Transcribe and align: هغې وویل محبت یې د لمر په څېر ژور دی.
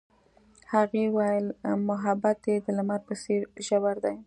هغې 0.73 1.03
وویل 1.15 1.47
محبت 1.89 2.39
یې 2.49 2.55
د 2.65 2.67
لمر 2.77 2.99
په 3.07 3.13
څېر 3.21 3.41
ژور 3.67 3.95
دی. 4.03 4.15